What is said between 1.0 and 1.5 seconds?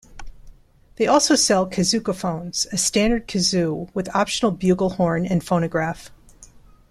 also